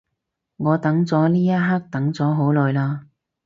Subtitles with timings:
[0.57, 3.01] 我等咗呢一刻等咗好耐嘞